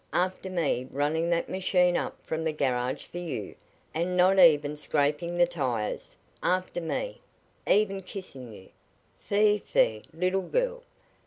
[0.13, 3.53] After me running that machine up from the garage for you,
[3.93, 7.19] and not even scraping the tires; after me
[7.67, 8.69] even kissing you!
[9.19, 9.59] Fie!
[9.59, 10.01] fie!
[10.11, 10.81] little girl.